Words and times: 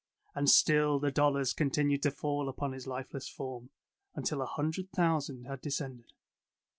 And 0.33 0.49
still 0.49 0.97
the 0.97 1.11
dollars 1.11 1.53
continued 1.53 2.01
to 2.01 2.09
fall 2.09 2.49
upon 2.49 2.71
his 2.71 2.87
lifeless 2.87 3.29
form, 3.29 3.69
until 4.15 4.41
a 4.41 4.47
hundred 4.47 4.89
thousand 4.91 5.45
had 5.45 5.61
de 5.61 5.69
scended. 5.69 6.07